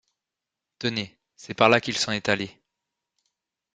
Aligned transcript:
Tenez! 0.79 1.15
c’est 1.35 1.53
par 1.53 1.69
là 1.69 1.79
qu’il 1.79 1.95
s’en 1.95 2.11
est 2.11 2.27
allé. 2.27 2.49